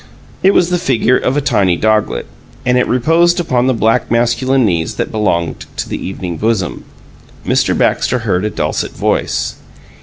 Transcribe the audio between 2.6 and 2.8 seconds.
and